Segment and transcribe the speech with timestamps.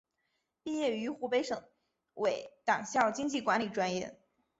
[0.63, 1.63] 毕业于湖北省
[2.15, 4.19] 委党校经济管理专业。